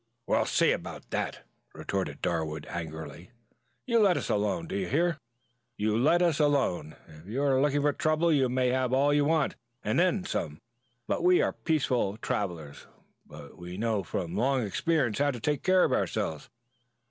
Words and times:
"We'll 0.25 0.47
see 0.47 0.71
about 0.71 1.07
that," 1.11 1.41
retorted 1.75 2.23
Darwood 2.23 2.65
angrily. 2.71 3.29
"You 3.85 3.99
let 3.99 4.17
us 4.17 4.29
alone! 4.31 4.65
Do 4.65 4.75
you 4.75 4.87
hear? 4.87 5.19
You 5.77 5.95
let 5.95 6.23
us 6.23 6.39
alone! 6.39 6.95
If 7.07 7.27
you 7.27 7.43
are 7.43 7.61
looking 7.61 7.83
for 7.83 7.93
trouble 7.93 8.33
you 8.33 8.49
may 8.49 8.69
have 8.69 8.93
all 8.93 9.13
you 9.13 9.25
want 9.25 9.55
and 9.83 9.99
then 9.99 10.25
some 10.25 10.53
more 11.07 11.17
besides. 11.19 11.23
We 11.27 11.41
are 11.43 11.53
peaceable 11.53 12.17
travelers, 12.17 12.87
but 13.27 13.59
we 13.59 13.77
know 13.77 14.01
from 14.01 14.35
long 14.35 14.63
experience 14.65 15.19
how 15.19 15.29
to 15.29 15.39
take 15.39 15.61
care 15.61 15.83
of 15.83 15.93
ourselves. 15.93 16.49